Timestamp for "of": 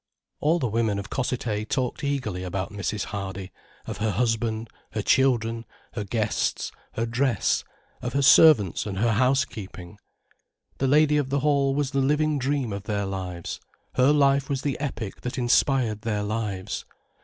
0.97-1.11, 3.85-3.97, 8.01-8.13, 11.17-11.29, 12.73-12.85